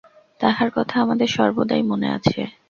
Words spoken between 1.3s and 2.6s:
সর্বদাই মনে আছে।